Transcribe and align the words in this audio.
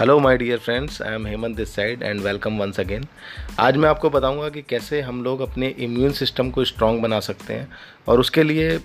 Hello 0.00 0.18
my 0.18 0.36
dear 0.38 0.58
friends 0.58 1.00
I 1.02 1.14
am 1.14 1.26
Hemant 1.26 1.56
this 1.56 1.74
side 1.74 2.02
and 2.02 2.20
welcome 2.20 2.58
once 2.58 2.78
again 2.80 3.04
आज 3.60 3.76
मैं 3.76 3.88
आपको 3.88 4.10
बताऊँगा 4.10 4.48
कि 4.48 4.62
कैसे 4.62 5.00
हम 5.00 5.22
लोग 5.24 5.40
अपने 5.40 5.68
इम्यून 5.78 6.12
सिस्टम 6.12 6.50
को 6.50 6.64
स्ट्रॉन्ग 6.64 7.02
बना 7.02 7.18
सकते 7.20 7.54
हैं 7.54 7.68
और 8.08 8.20
उसके 8.20 8.42
लिए 8.42 8.76
आ, 8.76 8.80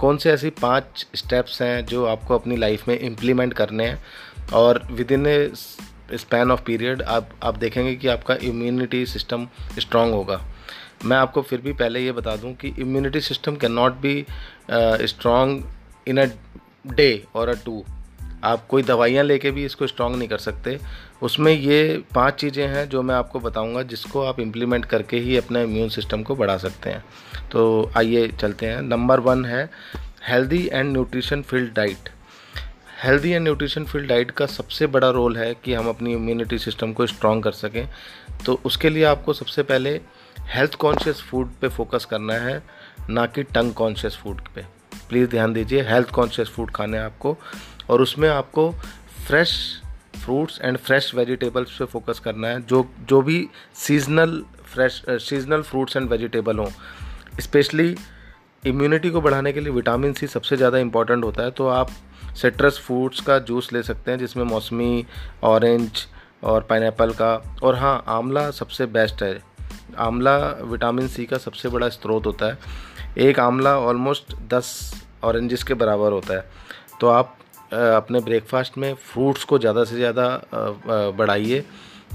कौन 0.00 0.16
से 0.16 0.30
ऐसी 0.32 0.50
पाँच 0.50 1.06
स्टेप्स 1.14 1.60
हैं 1.62 1.84
जो 1.86 2.04
आपको 2.06 2.34
अपनी 2.34 2.56
लाइफ 2.56 2.88
में 2.88 2.98
इम्प्लीमेंट 2.98 3.52
करने 3.52 3.86
हैं। 3.86 4.02
और 4.52 4.80
within 5.12 5.26
a 5.26 5.50
span 5.54 6.50
of 6.50 6.62
period 6.66 7.02
आप 7.02 7.28
आप 7.42 7.58
देखेंगे 7.58 7.94
कि 7.96 8.08
आपका 8.08 8.34
इम्यूनिटी 8.42 9.04
सिस्टम 9.06 9.46
स्ट्रॉन्ग 9.78 10.14
होगा। 10.14 10.40
मैं 11.04 11.16
आपको 11.16 11.42
फिर 11.42 11.60
भी 11.60 11.72
पहले 11.72 12.00
ये 12.00 12.12
बता 12.12 12.36
दूँ 12.36 12.54
कि 12.54 12.74
immunity 12.78 13.20
system 13.20 13.56
can 13.56 13.72
not 13.72 14.00
be 14.00 14.24
strong 15.06 15.64
in 16.08 16.20
a 16.20 16.26
day 16.86 17.10
और 17.34 17.48
अ 17.48 17.54
टू 17.64 17.84
आप 18.46 18.66
कोई 18.66 18.82
दवाइयाँ 18.82 19.24
लेके 19.24 19.50
भी 19.50 19.64
इसको 19.64 19.86
स्ट्रॉन्ग 19.86 20.16
नहीं 20.16 20.28
कर 20.28 20.38
सकते। 20.38 20.78
उसमें 21.22 21.52
ये 21.52 22.02
पाँच 22.14 22.34
चीज़ें 22.34 22.66
हैं 22.68 22.88
जो 22.88 23.02
मैं 23.02 23.14
आपको 23.14 23.40
बताऊँगा 23.40 23.82
जिसको 23.84 24.22
आप 24.22 24.40
इम्प्लीमेंट 24.40 24.84
करके 24.84 25.18
ही 25.18 25.36
अपना 25.36 25.60
इम्यून 25.60 25.88
सिस्टम 25.88 26.22
को 26.22 26.36
बढ़ा 26.36 26.56
सकते 26.58 26.90
हैं। 26.90 27.04
तो 27.52 27.90
आइए 27.96 28.28
चलते 28.30 28.66
हैं। 28.66 28.82
नंबर 28.82 29.20
वन 29.20 29.44
है 29.44 29.68
healthy 30.28 30.68
and 30.72 30.92
nutrition 30.92 31.42
filled 31.42 31.74
diet 31.74 32.08
healthy 33.02 33.30
and 33.30 33.42
nutrition 33.42 33.84
filled 33.84 34.08
diet 34.08 34.30
का 34.30 34.46
सबसे 34.46 34.86
बड़ा 34.88 35.08
रोल 35.10 35.36
है 35.36 35.54
कि 35.64 35.72
हम 35.74 35.88
अपनी 35.88 36.12
इम्यूनिटी 36.12 36.58
सिस्टम 36.58 36.92
को 36.92 37.06
स्ट्रॉन्ग 37.06 37.44
कर 37.44 37.52
सकें। 37.52 37.86
तो 38.46 38.60
उसके 38.64 38.90
लिए 38.90 39.04
आपको 39.04 39.32
सबसे 39.32 39.62
पहले 39.62 39.90
हेल्थ 40.48 40.74
कॉन्शियस 40.74 41.20
फ़ूड 41.20 41.50
पे 41.60 41.68
फोकस 41.68 42.04
करना 42.04 42.34
है, 42.34 42.62
ना 43.10 43.26
कि 43.26 43.42
टंग 43.44 43.72
कॉन्शियस 43.74 44.16
फ़ूड 44.16 44.40
पे। 44.54 44.64
प्लीज़ 45.08 45.28
ध्यान 45.30 45.52
दीजिए 45.52 45.82
हेल्थ 45.82 46.10
कॉन्शियस 46.10 46.48
फ़ूड 46.48 46.70
खाने 46.70 46.98
आपको। 46.98 47.36
और 47.90 48.02
उसमें 48.02 48.28
आपको 48.28 48.70
fresh 49.26 49.52
fruits 50.16 50.60
and 50.62 50.76
fresh 50.78 51.14
vegetables 51.14 51.76
पे 51.78 51.84
फोकस 51.84 52.18
करना 52.18 52.48
है, 52.48 52.60
जो 52.62 52.86
जो 53.08 53.20
भी 53.22 53.48
seasonal 53.76 54.42
fresh 54.64 55.02
seasonal 55.08 55.62
fruits 55.62 55.96
and 55.96 56.08
vegetable 56.10 56.58
हों। 56.58 56.70
स्पेशली 57.40 57.94
इम्यूनिटी 58.62 59.10
को 59.10 59.20
बढ़ाने 59.20 59.52
के 59.52 59.60
लिए 59.60 59.72
विटामिन 59.72 60.12
सी 60.12 60.26
सबसे 60.26 60.56
ज़्यादा 60.56 60.78
इंपॉर्टेंट 60.78 61.24
होता 61.24 61.42
है 61.42 61.50
तो 61.50 61.66
आप 61.68 61.90
सिट्रस 62.36 62.78
फ्रूट्स 62.78 63.20
का 63.20 63.38
जूस 63.40 63.72
ले 63.72 63.82
सकते 63.82 64.10
हैं, 64.10 64.18
जिसमें 64.18 64.44
मौसमी 64.44 65.06
ऑरेंज 65.44 66.06
और 66.44 66.66
पाइन 66.70 66.90
का। 67.12 67.58
और 67.62 67.76
हाँ 67.76 68.02
आंवला 68.08 68.50
सबसे 68.50 68.86
बेस्ट 68.88 69.22
है। 69.22 69.38
आंवला 69.98 70.36
विटामिन 70.64 71.08
सी 71.08 71.24
का 71.26 71.38
सबसे 71.38 71.68
बड़ा 71.68 71.88
स्रोत 71.88 72.26
होता 72.26 72.46
है। 72.46 72.58
एक 73.18 73.38
आंवला 73.40 73.78
ऑलमोस्ट 73.80 74.34
दस 74.48 74.68
ऑरेंजेस 75.24 75.62
के 75.62 75.74
बराबर 75.74 76.12
होता 76.12 76.34
है। 76.34 76.44
तो 77.00 77.08
आप 77.08 77.36
अपने 77.72 78.20
ब्रेकफास्ट 78.20 78.78
में 78.78 78.92
फ्रूट्स 78.94 79.44
को 79.44 79.58
ज़्यादा 79.58 79.84
से 79.84 79.96
ज़्यादा 79.96 80.28
बढ़ाइए। 81.18 81.64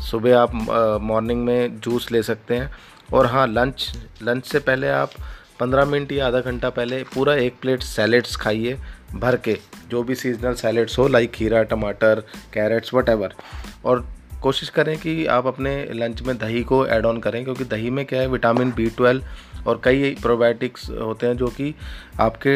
सुबह 0.02 0.38
आप 0.40 0.54
मॉर्निंग 1.04 1.44
में 1.46 1.80
जूस 1.80 2.12
ले 2.12 2.24
सकते 2.24 2.56
हैं। 2.56 2.72
और 3.14 3.26
हाँ 3.26 3.46
लंच 3.48 3.92
लंच 4.24 4.46
से 4.46 4.60
पहले 4.62 4.90
आप 4.90 5.12
15 5.60 5.86
मिनट 5.86 6.12
या 6.12 6.28
आधा 6.28 6.40
घंटा 6.42 6.70
पहले 6.70 7.04
पूरा 7.06 7.36
एक 7.36 7.60
प्लेट 7.62 7.84
सैलेड्स 7.84 8.36
खाइए, 8.36 8.78
भर 9.14 9.36
के। 9.38 9.58
जो 9.90 10.04
भी 10.04 10.16
सीजनल 10.16 10.54
सैलेड्स 10.56 10.98
हो 11.00 11.08
लाइक 11.08 11.32
खीरा, 11.32 11.64
टमाटर 11.64 12.24
कैरेट्स 12.54 12.94
वट 12.94 13.10
और 13.86 14.06
कोशिश 14.42 14.70
करें 14.70 14.98
कि 14.98 15.26
आप 15.28 15.48
अपने 15.48 15.74
लंच 15.94 16.22
में 16.22 16.38
दही 16.38 16.64
को 16.64 16.86
ऐड 16.88 17.06
ऑन 17.06 17.20
करें, 17.20 17.44
क्योंकि 17.44 17.64
दही 17.66 17.90
में 17.90 18.06
क्या 18.06 18.22
है 18.22 18.28
विटामिन 18.28 18.72
बी 18.72 18.90
ट्वेल्व 18.90 19.68
और 19.68 19.82
कई 19.84 20.16
प्रोबायोटिक्स 20.22 20.90
होते 20.92 21.28
हैं 21.28 21.38
जो 21.38 21.48
कि 21.50 21.74
आपके 22.20 22.56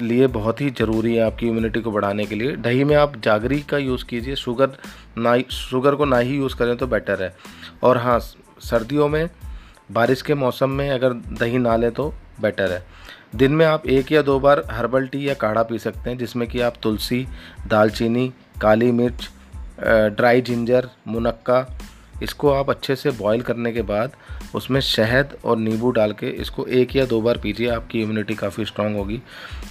लिए 0.00 0.26
बहुत 0.26 0.60
ही 0.60 0.70
ज़रूरी 0.70 1.14
है 1.16 1.22
आपकी 1.22 1.46
इम्यूनिटी 1.46 1.80
को 1.80 1.90
बढ़ाने 1.90 2.26
के 2.26 2.34
लिए। 2.34 2.56
दही 2.56 2.84
में 2.84 2.94
आप 2.96 3.16
जागरी 3.20 3.60
का 3.60 3.78
यूज़ 3.78 4.04
कीजिए 4.04 4.36
शुगर 4.36 4.76
ना 5.18 5.36
शुगर 5.50 5.94
को 5.94 6.04
ना 6.04 6.18
ही 6.18 6.36
यूज़ 6.36 6.56
करें 6.56 6.76
तो 6.76 6.86
बेटर 6.86 7.22
है। 7.22 7.34
और 7.82 7.98
हाँ 7.98 8.18
सर्दियों 8.60 9.08
में, 9.08 9.28
बारिश 9.92 10.22
के 10.22 10.34
मौसम 10.34 10.70
में 10.70 10.90
अगर 10.90 11.12
दही 11.12 11.58
ना 11.58 11.76
लें 11.76 11.90
तो 11.92 12.12
बेटर 12.40 12.72
है। 12.72 12.84
दिन 13.36 13.52
में 13.52 13.64
आप 13.66 13.86
एक 13.86 14.12
या 14.12 14.22
दो 14.22 14.38
बार 14.40 14.62
हर्बल 14.70 15.06
टी 15.06 15.28
या 15.28 15.34
काढ़ा 15.34 15.62
पी 15.62 15.78
सकते 15.78 16.10
हैं, 16.10 16.18
जिसमें 16.18 16.48
कि 16.48 16.60
आप 16.60 16.74
तुलसी, 16.82 17.26
दालचीनी, 17.66 18.32
काली 18.60 18.92
मिर्च 18.92 19.30
ड्राई 20.16 20.40
जिंजर 20.40 20.88
मुनक्का 21.08 21.78
इसको 22.22 22.50
आप 22.50 22.70
अच्छे 22.70 22.96
से 22.96 23.10
बॉईल 23.12 23.42
करने 23.42 23.72
के 23.72 23.82
बाद 23.82 24.12
उसमें 24.54 24.80
शहद 24.80 25.36
और 25.44 25.56
नींबू 25.58 25.90
डाल 25.90 26.12
के 26.12 26.28
इसको 26.40 26.64
एक 26.66 26.94
या 26.96 27.04
दो 27.06 27.20
बार 27.20 27.38
पीजिए, 27.38 27.68
आपकी 27.68 28.02
इम्यूनिटी 28.02 28.34
काफ़ी 28.34 28.64
स्ट्रांग 28.64 28.96
होगी। 28.96 29.20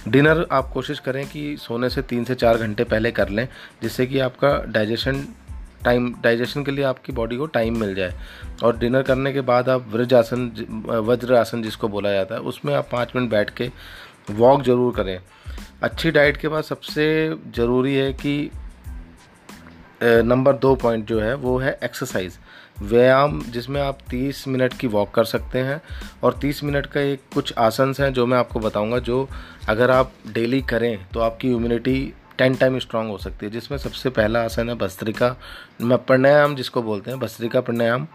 डिनर 0.08 0.46
आप 0.52 0.70
कोशिश 0.72 0.98
करें 0.98 1.26
कि 1.26 1.56
सोने 1.58 1.90
से 1.90 2.02
तीन 2.02 2.24
से 2.24 2.34
चार 2.34 2.58
घंटे 2.58 2.84
पहले 2.84 3.10
कर 3.12 3.28
लें, 3.28 3.46
जिससे 3.82 4.06
कि 4.06 4.18
आपका 4.20 4.56
डाइजेशन 4.68 5.26
टाइम 5.84 6.12
डाइजेशन 6.22 6.64
के 6.64 6.70
लिए 6.70 6.84
आपकी 6.84 7.12
बॉडी 7.12 7.36
को 7.36 7.46
टाइम 7.48 7.78
मिल 7.80 7.94
जाए। 7.94 8.14
और 8.64 8.78
डिनर 8.78 9.02
करने 9.02 9.32
के 9.32 9.40
बाद 9.42 9.68
आप 9.68 9.88
वज्र 9.92 10.16
आसन 10.16 10.50
वज्र 11.06 11.34
आसन 11.34 11.62
जिसको 11.62 11.88
बोला 11.88 12.12
जाता 12.12 12.34
है, 12.34 12.40
उसमें 12.42 12.74
आप 12.74 12.88
पाँच 12.92 13.12
मिनट 13.16 13.30
बैठ 13.30 13.50
के 13.50 13.70
वॉक 14.30 14.62
ज़रूर 14.62 14.94
करें। 14.94 15.18
अच्छी 15.82 16.10
डाइट 16.10 16.36
के 16.36 16.48
बाद 16.48 16.64
सबसे 16.64 17.04
ज़रूरी 17.56 17.94
है 17.94 18.12
कि 18.12 18.50
नंबर 20.02 20.56
दो 20.56 20.74
पॉइंट 20.76 21.06
जो 21.06 21.20
है, 21.20 21.34
वो 21.34 21.56
है 21.58 21.78
एक्सरसाइज 21.84 22.38
व्यायाम, 22.80 23.40
जिसमें 23.42 23.80
आप 23.80 23.98
30 24.10 24.46
मिनट 24.48 24.74
की 24.74 24.86
वॉक 24.86 25.10
कर 25.14 25.24
सकते 25.24 25.58
हैं 25.58 25.80
और 26.22 26.38
30 26.40 26.62
मिनट 26.64 26.86
का 26.86 27.00
एक 27.02 27.20
कुछ 27.34 27.52
आसन 27.58 27.94
हैं 28.00 28.12
जो 28.12 28.26
मैं 28.26 28.38
आपको 28.38 28.60
बताऊँगा, 28.60 28.98
जो 28.98 29.28
अगर 29.68 29.90
आप 29.90 30.12
डेली 30.32 30.60
करें 30.64 31.06
तो 31.12 31.20
आपकी 31.20 31.50
इम्यूनिटी 31.50 32.12
टेन 32.38 32.54
टाइम 32.54 32.78
स्ट्रांग 32.78 33.10
हो 33.10 33.18
सकती 33.18 33.46
है, 33.46 33.52
जिसमें 33.52 33.78
सबसे 33.78 34.10
पहला 34.10 34.42
आसन 34.44 34.68
है 34.68 34.74
भस्त्रिका 34.76 35.28
प्राणायाम 35.82 36.56
जिसको 36.56 36.82
बोलते 36.82 37.10
हैं, 37.10 37.20
भस्त्रिका 37.20 37.60
प्राणायाम. 37.60 38.06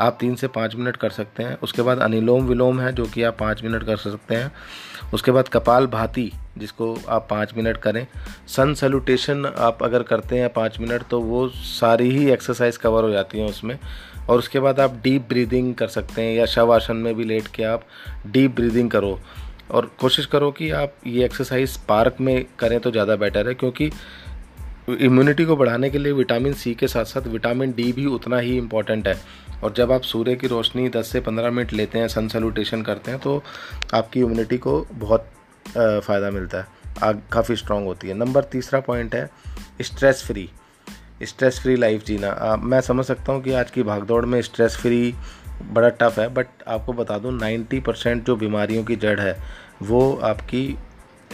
आप 0.00 0.16
तीन 0.20 0.34
से 0.34 0.48
पाँच 0.48 0.74
मिनट 0.76 0.96
कर 0.96 1.10
सकते 1.10 1.42
हैं। 1.42 1.58
उसके 1.58 1.82
बाद 1.82 1.98
अनिलोम 1.98 2.46
विलोम 2.46 2.80
है, 2.80 2.92
जो 2.92 3.04
कि 3.04 3.22
आप 3.22 3.36
पाँच 3.38 3.62
मिनट 3.64 3.84
कर 3.84 3.96
सकते 3.98 4.34
हैं। 4.34 4.52
उसके 5.14 5.30
बाद 5.30 5.48
कपाल 5.48 5.86
भाती, 5.86 6.32
जिसको 6.58 6.96
आप 7.08 7.26
पाँच 7.30 7.54
मिनट 7.56 7.76
करें। 7.76 8.06
सन 8.48 8.74
सैल्यूटेशन 8.74 9.46
आप 9.48 9.82
अगर 9.82 10.02
करते 10.02 10.38
हैं 10.38 10.52
पाँच 10.52 10.78
मिनट 10.80 11.02
तो 11.10 11.20
वो 11.20 11.46
सारी 11.48 12.10
ही 12.10 12.30
एक्सरसाइज 12.30 12.76
कवर 12.76 13.04
हो 13.04 13.10
जाती 13.10 13.38
हैं 13.38 13.48
उसमें। 13.48 13.78
और 14.28 14.38
उसके 14.38 14.60
बाद 14.60 14.80
आप 14.80 15.00
डीप 15.04 15.28
ब्रीदिंग 15.28 15.74
कर 15.74 15.88
सकते 15.88 16.22
हैं, 16.22 16.34
या 16.34 16.46
शव 16.46 16.72
आसन 16.74 16.96
में 16.96 17.14
भी 17.14 17.24
लेट 17.24 17.46
के 17.46 17.64
आप 17.64 17.82
डीप 18.26 18.54
ब्रीदिंग 18.56 18.90
करो। 18.90 19.18
और 19.70 19.90
कोशिश 20.00 20.26
करो 20.26 20.50
कि 20.50 20.70
आप 20.72 20.94
ये 21.06 21.24
एक्सरसाइज 21.24 21.76
पार्क 21.88 22.16
में 22.20 22.44
करें 22.58 22.78
तो 22.80 22.90
ज़्यादा 22.90 23.16
बेटर 23.16 23.48
है, 23.48 23.54
क्योंकि 23.54 23.90
इम्यूनिटी 24.88 25.44
को 25.44 25.56
बढ़ाने 25.56 25.90
के 25.90 25.98
लिए 25.98 26.12
विटामिन 26.12 26.52
सी 26.52 26.74
के 26.74 26.88
साथ 26.88 27.04
साथ 27.04 27.26
विटामिन 27.26 27.72
डी 27.72 27.92
भी 27.92 28.04
उतना 28.06 28.38
ही 28.38 28.56
इंपॉर्टेंट 28.58 29.08
है। 29.08 29.16
और 29.64 29.72
जब 29.72 29.92
आप 29.92 30.02
सूर्य 30.02 30.34
की 30.36 30.46
रोशनी 30.46 30.88
10 30.88 31.12
से 31.12 31.20
15 31.20 31.50
मिनट 31.50 31.72
लेते 31.72 31.98
हैं 31.98 32.08
सन 32.08 32.28
सल्यूटेशन 32.28 32.82
करते 32.82 33.10
हैं 33.10 33.20
तो 33.20 33.42
आपकी 33.94 34.20
इम्यूनिटी 34.20 34.58
को 34.58 34.80
बहुत 34.92 35.28
फ़ायदा 35.76 36.30
मिलता 36.30 36.58
है। 36.58 36.66
आग 37.02 37.22
काफ़ी 37.32 37.56
स्ट्रॉन्ग 37.56 37.86
होती 37.86 38.08
है। 38.08 38.14
नंबर 38.14 38.44
तीसरा 38.44 38.80
पॉइंट 38.80 39.14
है 39.14 39.28
stress 39.82 40.22
free 40.26 40.48
stress 41.22 41.60
free 41.60 41.76
life 41.76 42.04
जीना। 42.04 42.28
आ, 42.28 42.56
मैं 42.56 42.80
समझ 42.80 43.04
सकता 43.06 43.32
हूँ 43.32 43.42
कि 43.42 43.52
आज 43.52 43.70
की 43.70 43.82
भागदौड़ 43.82 44.24
में 44.26 44.40
स्ट्रेस 44.42 44.76
फ्री 44.76 45.14
बड़ा 45.62 45.88
टफ 45.90 46.18
है 46.18 46.28
बट 46.34 46.46
आपको 46.68 46.92
बता 46.92 47.18
दूँ 47.18 47.38
90 47.38 47.80
परसेंट 47.80 48.24
जो 48.26 48.36
बीमारियों 48.36 48.84
की 48.84 48.96
जड़ 48.96 49.20
है 49.20 49.36
वो 49.82 50.14
आपकी 50.24 50.76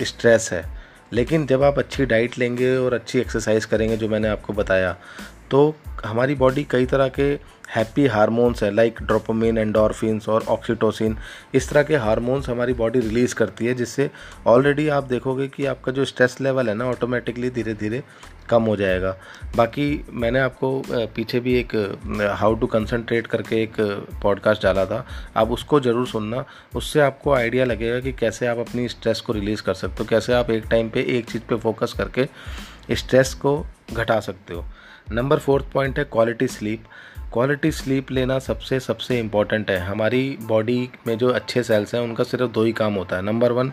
स्ट्रेस 0.02 0.48
है। 0.52 0.79
लेकिन 1.12 1.46
जब 1.46 1.62
आप 1.62 1.78
अच्छी 1.78 2.04
डाइट 2.06 2.38
लेंगे 2.38 2.76
और 2.76 2.94
अच्छी 2.94 3.18
एक्सरसाइज 3.18 3.64
करेंगे 3.64 3.96
जो 3.96 4.08
मैंने 4.08 4.28
आपको 4.28 4.52
बताया 4.52 4.96
तो 5.50 5.74
हमारी 6.04 6.34
बॉडी 6.34 6.66
कई 6.70 6.86
तरह 6.86 7.08
के 7.08 7.22
हैप्पी 7.70 8.06
हार्मोन्स 8.06 8.62
है 8.62 8.70
लाइक 8.74 9.02
ड्रोपोमिन 9.02 9.58
एंडोरफिन्स 9.58 10.28
और 10.28 10.44
ऑक्सीटोसिन 10.48 11.16
इस 11.54 11.68
तरह 11.70 11.82
के 11.82 11.96
हार्मोन्स 11.96 12.48
हमारी 12.48 12.72
बॉडी 12.72 13.00
रिलीज़ 13.00 13.34
करती 13.34 13.66
है, 13.66 13.74
जिससे 13.74 14.10
ऑलरेडी 14.46 14.88
आप 14.88 15.04
देखोगे 15.04 15.46
कि 15.48 15.66
आपका 15.66 15.92
जो 15.92 16.04
स्ट्रेस 16.04 16.36
लेवल 16.40 16.68
है 16.68 16.74
ना 16.74 16.86
ऑटोमेटिकली 16.86 17.50
धीरे 17.50 17.74
धीरे 17.74 18.02
कम 18.48 18.62
हो 18.62 18.76
जाएगा। 18.76 19.14
बाकी 19.56 20.04
मैंने 20.12 20.40
आपको 20.40 20.82
पीछे 20.88 21.40
भी 21.40 21.54
एक 21.58 21.74
हाउ 22.38 22.54
टू 22.54 22.66
कंसनट्रेट 22.66 23.26
करके 23.26 23.62
एक 23.62 23.80
पॉडकास्ट 24.22 24.62
डाला 24.62 24.84
था। 24.86 25.04
आप 25.36 25.50
उसको 25.50 25.80
ज़रूर 25.80 26.06
सुनना। 26.06 26.44
उससे 26.76 27.00
आपको 27.00 27.34
आइडिया 27.34 27.64
लगेगा 27.64 28.00
कि 28.00 28.12
कैसे 28.14 28.46
आप 28.46 28.58
अपनी 28.58 28.88
स्ट्रेस 28.88 29.20
को 29.20 29.32
रिलीज़ 29.32 29.62
कर 29.62 29.74
सकते 29.74 30.02
हो, 30.02 30.08
कैसे 30.10 30.32
आप 30.32 30.50
एक 30.50 30.64
टाइम 30.70 30.90
पे 30.90 31.06
एक 31.18 31.30
चीज़ 31.30 31.42
पे 31.42 31.56
फोकस 31.58 31.94
करके 31.98 32.28
स्ट्रेस 32.94 33.34
को 33.34 33.64
घटा 33.92 34.20
सकते 34.20 34.54
हो। 34.54 34.64
नंबर 35.12 35.38
फोर्थ 35.38 35.64
पॉइंट 35.72 35.98
है 35.98 36.04
क्वालिटी 36.04 36.46
स्लीप 36.48 36.84
क्वालिटी 37.32 37.70
स्लीप 37.72 38.10
लेना 38.10 38.38
सबसे 38.38 38.78
सबसे 38.80 39.18
इंपॉर्टेंट 39.20 39.70
है। 39.70 39.78
हमारी 39.78 40.38
बॉडी 40.42 40.88
में 41.06 41.16
जो 41.18 41.28
अच्छे 41.28 41.62
सेल्स 41.62 41.94
हैं, 41.94 42.02
उनका 42.02 42.24
सिर्फ़ 42.24 42.50
दो 42.50 42.62
ही 42.64 42.72
काम 42.72 42.94
होता 42.94 43.16
है। 43.16 43.22
नंबर 43.22 43.52
वन 43.52 43.72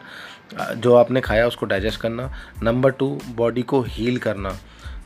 जो 0.77 0.93
आपने 0.95 1.21
खाया 1.21 1.47
उसको 1.47 1.65
डाइजेस्ट 1.65 2.01
करना। 2.01 2.31
नंबर 2.63 2.91
टू 2.91 3.07
बॉडी 3.35 3.61
को 3.61 3.81
हील 3.81 4.17
करना। 4.17 4.57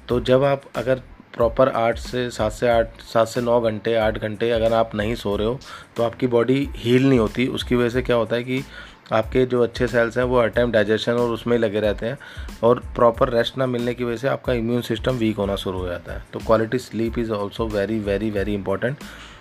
तो 0.10 0.20
जब 0.22 0.44
आप 0.44 0.64
अगर 0.76 1.02
प्रॉपर 1.36 1.70
आठ 1.70 1.98
से 1.98 2.30
सात 2.30 2.52
से 2.52 2.70
आठ, 2.70 3.02
सात 3.02 3.28
से 3.28 3.42
नौ 3.42 3.60
घंटे, 3.62 3.96
आठ 3.96 4.18
घंटे 4.18 4.50
अगर 4.52 4.74
आप 4.74 4.96
नहीं 4.96 5.16
सो 5.16 5.36
रहे 5.36 5.48
हो 5.48 5.60
तो 5.98 6.04
आपकी 6.04 6.28
बॉडी 6.28 6.68
हील 6.76 7.10
नहीं 7.10 7.20
होती। 7.20 7.48
उसकी 7.50 7.76
वजह 7.76 7.90
से 7.90 8.02
क्या 8.02 8.16
होता 8.16 8.36
है 8.36 8.44
कि 8.44 8.64
आपके 9.12 9.46
जो 9.46 9.62
अच्छे 9.64 9.88
सेल्स 9.88 10.18
हैं, 10.18 10.24
वो 10.24 10.40
हर 10.42 10.48
टाइम 10.48 10.72
डाइजेशन 10.72 11.14
और 11.14 11.30
उसमें 11.30 11.56
ही 11.58 11.62
लगे 11.64 11.80
रहते 11.80 12.06
हैं 12.06 12.18
और 12.64 12.80
प्रॉपर 12.96 13.30
रेस्ट 13.30 13.58
ना 13.58 13.66
मिलने 13.66 13.94
की 13.94 14.04
वजह 14.04 14.18
से 14.18 14.28
आपका 14.28 14.54
इम्यून 14.54 14.82
सिस्टम 14.82 15.16
वीक 15.16 15.38
होना 15.38 15.56
शुरू 15.56 15.80
हो 15.80 15.88
जाता 15.88 16.14
है। 16.14 16.24
तो 16.34 16.40
quality 16.40 16.78
sleep 16.80 17.20
is 17.20 17.32
also 17.32 17.68
very 17.68 18.00
very 18.00 18.30
very 18.32 18.54
important 18.54 18.98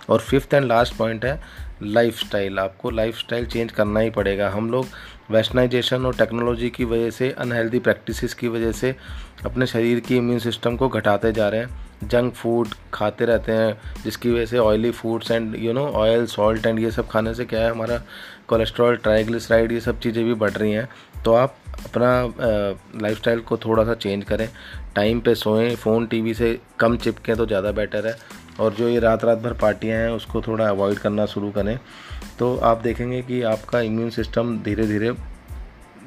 और 0.09 0.19
फिफ्थ 0.19 0.53
एंड 0.53 0.65
लास्ट 0.65 0.95
पॉइंट 0.95 1.25
है 1.25 1.39
लाइफ 1.83 2.35
आपको 2.59 2.89
लाइफ 2.89 3.21
चेंज 3.31 3.71
करना 3.71 3.99
ही 3.99 4.09
पड़ेगा। 4.09 4.49
हम 4.49 4.69
लोग 4.71 4.87
वेस्टर्नाइजेशन 5.31 6.05
और 6.05 6.15
टेक्नोलॉजी 6.15 6.69
की 6.69 6.85
वजह 6.85 7.09
से 7.09 7.29
अनहेल्दी 7.31 7.79
प्रैक्टिसेस 7.79 8.33
की 8.33 8.47
वजह 8.47 8.71
से 8.71 8.95
अपने 9.45 9.65
शरीर 9.65 9.99
की 9.99 10.17
इम्यून 10.17 10.39
सिस्टम 10.39 10.75
को 10.75 10.89
घटाते 10.89 11.31
जा 11.31 11.47
रहे 11.49 11.61
हैं। 11.61 11.79
जंक 12.03 12.33
फ़ूड 12.33 12.67
खाते 12.93 13.25
रहते 13.25 13.51
हैं, 13.51 13.77
जिसकी 14.03 14.31
वजह 14.31 14.45
से 14.45 14.57
oily 14.57 14.91
foods 14.91 15.31
and 15.31 15.55
you 15.55 15.73
know 15.73 15.85
oil 15.87 16.25
salt 16.27 16.65
and 16.65 16.79
ये 16.79 16.91
सब 16.91 17.07
खाने 17.07 17.33
से 17.33 17.45
क्या 17.45 17.59
है, 17.59 17.71
हमारा 17.71 18.01
कोलेस्ट्रॉल 18.47 18.95
ट्राइग्लिसराइड 18.97 19.71
ये 19.71 19.79
सब 19.79 19.99
चीज़ें 19.99 20.23
भी 20.25 20.33
बढ़ 20.35 20.51
रही 20.51 20.71
हैं। 20.71 20.87
तो 21.25 21.33
आप 21.33 21.55
अपना 21.85 22.33
लाइफस्टाइल 23.01 23.39
को 23.39 23.57
थोड़ा 23.57 23.83
सा 23.83 23.93
चेंज 23.95 24.23
करें। 24.23 24.47
टाइम 24.95 25.19
पे 25.19 25.35
सोएँ 25.35 25.75
फ़ोन 25.75 26.05
टीवी 26.07 26.33
से 26.33 26.59
कम 26.79 26.97
चिपकें 26.97 27.35
तो 27.35 27.45
ज़्यादा 27.45 27.71
बेटर 27.71 28.07
है। 28.07 28.15
और 28.61 28.73
जो 28.73 28.87
ये 28.87 28.99
रात 28.99 29.23
रात 29.25 29.37
भर 29.37 29.53
पार्टियाँ 29.53 29.99
हैं, 29.99 30.09
उसको 30.09 30.41
थोड़ा 30.41 30.67
अवॉइड 30.69 30.99
करना 30.99 31.25
शुरू 31.25 31.51
करें। 31.51 31.77
तो 32.39 32.55
आप 32.57 32.81
देखेंगे 32.81 33.21
कि 33.21 33.41
आपका 33.43 33.79
इम्यून 33.81 34.09
सिस्टम 34.09 34.57
धीरे 34.63 34.87
धीरे 34.87 35.11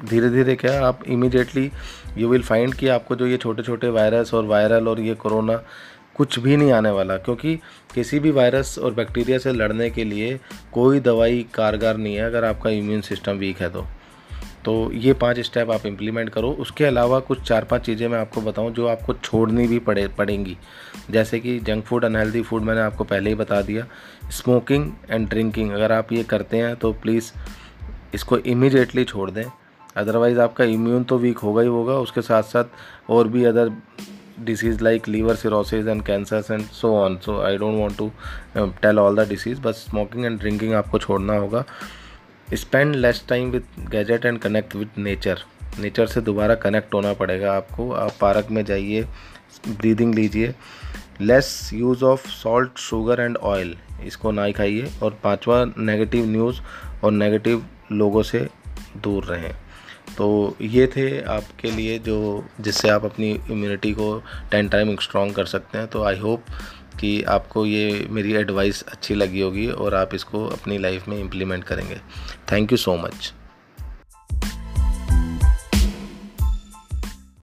धीरे 0.05 0.29
धीरे 0.29 0.55
क्या 0.55 0.85
आप 0.87 1.03
इमीडिएटली 1.07 1.69
यू 2.17 2.29
विल 2.29 2.41
फाइंड 2.43 2.73
कि 2.73 2.87
आपको 2.87 3.15
जो 3.15 3.27
ये 3.27 3.37
छोटे 3.37 3.63
छोटे 3.63 3.89
वायरस 3.89 4.33
और 4.33 4.45
वायरल 4.45 4.87
और 4.87 4.99
ये 4.99 5.13
कोरोना 5.15 5.61
कुछ 6.15 6.37
भी 6.39 6.57
नहीं 6.57 6.71
आने 6.71 6.89
वाला, 6.89 7.17
क्योंकि 7.17 7.55
किसी 7.93 8.19
भी 8.19 8.31
वायरस 8.31 8.77
और 8.79 8.93
बैक्टीरिया 8.93 9.37
से 9.37 9.51
लड़ने 9.53 9.89
के 9.89 10.03
लिए 10.03 10.39
कोई 10.73 10.99
दवाई 10.99 11.45
कारगर 11.53 11.97
नहीं 11.97 12.15
है 12.15 12.21
अगर 12.21 12.45
आपका 12.45 12.69
इम्यून 12.69 13.01
सिस्टम 13.01 13.37
वीक 13.37 13.61
है 13.61 13.69
तो। 13.69 13.85
तो 14.65 14.91
ये 14.93 15.13
पाँच 15.15 15.39
स्टेप 15.39 15.71
आप 15.71 15.85
इम्प्लीमेंट 15.85 16.29
करो। 16.29 16.51
उसके 16.59 16.85
अलावा 16.85 17.19
कुछ 17.21 17.41
चार 17.41 17.63
पाँच 17.63 17.85
चीज़ें 17.85 18.07
मैं 18.07 18.19
आपको 18.19 18.41
बताऊँ 18.41 18.71
जो 18.73 18.87
आपको 18.87 19.13
छोड़नी 19.15 19.67
भी 19.67 19.79
पड़े, 19.81 20.07
पड़ेंगी। 20.07 20.57
जैसे 21.11 21.39
कि 21.39 21.59
जंक 21.59 21.83
फ़ूड 21.85 22.05
अनहेल्दी 22.05 22.41
फ़ूड 22.41 22.63
मैंने 22.63 22.81
आपको 22.81 23.03
पहले 23.03 23.29
ही 23.29 23.35
बता 23.35 23.61
दिया। 23.61 23.85
स्मोकिंग 24.31 24.91
एंड 25.09 25.27
ड्रिंकिंग 25.29 25.71
अगर 25.71 25.91
आप 25.91 26.11
ये 26.13 26.23
करते 26.25 26.57
हैं 26.57 26.75
तो 26.75 26.91
प्लीज़ 26.95 27.31
इसको 28.13 28.37
इमीडिएटली 28.37 29.03
छोड़ 29.05 29.29
दें। 29.31 29.45
अदरवाइज़ 29.95 30.39
आपका 30.39 30.63
इम्यून 30.65 31.03
तो 31.03 31.17
वीक 31.17 31.37
होगा 31.39 31.61
ही 31.61 31.67
होगा, 31.67 31.93
उसके 31.95 32.21
साथ 32.21 32.43
साथ 32.43 33.09
और 33.09 33.27
भी 33.27 33.43
other 33.45 33.71
diseases 34.39 34.83
like 34.83 35.07
liver 35.07 35.35
cirrhosis 35.35 35.87
and 35.87 36.01
cancers 36.05 36.49
and 36.51 36.65
so 36.71 36.93
on 36.95 37.17
so 37.25 37.39
I 37.41 37.57
don't 37.57 37.79
want 37.79 37.97
to 37.97 38.11
tell 38.81 38.99
all 38.99 39.15
the 39.15 39.27
diseases 39.29 39.61
बस 39.61 39.85
स्मोकिंग 39.89 40.25
एंड 40.25 40.39
ड्रिंकिंग 40.39 40.73
आपको 40.73 40.99
छोड़ना 40.99 41.37
होगा। 41.37 41.63
Spend 42.53 42.95
less 42.95 43.23
time 43.29 43.49
with 43.51 43.61
gadget 43.79 44.25
and 44.25 44.39
connect 44.39 44.75
with 44.75 44.97
nature 44.97 45.39
nature 45.79 46.07
से 46.07 46.21
दोबारा 46.21 46.55
connect 46.55 46.93
होना 46.93 47.13
पड़ेगा 47.13 47.53
आपको। 47.53 47.91
आप 47.91 48.11
पार्क 48.21 48.47
में 48.51 48.65
जाइए 48.65 49.03
ब्रीदिंग 49.67 50.15
लीजिए। 50.15 50.53
Less 51.21 51.69
use 51.73 52.03
of 52.03 52.27
salt 52.27 52.77
sugar 52.77 53.19
and 53.19 53.37
oil 53.37 53.75
इसको 54.05 54.31
ना 54.31 54.43
ही 54.43 54.53
खाइए 54.53 54.91
और 55.03 55.19
पांचवा 55.23 55.65
नेगेटिव 55.77 56.25
न्यूज़ 56.25 56.61
और 57.03 57.11
नेगेटिव 57.11 57.65
लोगों 57.91 58.23
से 58.23 58.47
दूर 58.97 59.23
रहें। 59.23 59.53
तो 60.17 60.57
ये 60.61 60.87
थे 60.87 61.21
आपके 61.21 61.71
लिए 61.71 61.99
जो, 61.99 62.45
जिससे 62.61 62.89
आप 62.89 63.05
अपनी 63.05 63.31
इम्यूनिटी 63.51 63.91
को 63.93 64.23
टेन 64.51 64.69
टाइम 64.69 64.95
स्ट्रॉन्ग 64.95 65.35
कर 65.35 65.45
सकते 65.45 65.77
हैं। 65.77 65.87
तो 65.87 66.03
आई 66.03 66.19
होप 66.19 66.43
कि 66.99 67.21
आपको 67.23 67.65
ये 67.65 68.07
मेरी 68.09 68.33
एडवाइस 68.33 68.81
अच्छी 68.83 69.15
लगी 69.15 69.41
होगी 69.41 69.67
और 69.67 69.95
आप 69.95 70.13
इसको 70.15 70.45
अपनी 70.47 70.77
लाइफ 70.77 71.07
में 71.07 71.17
इम्प्लीमेंट 71.19 71.63
करेंगे। 71.63 71.97
Thank 72.51 72.71
you 72.71 72.77
so 72.77 72.95
much 72.97 73.33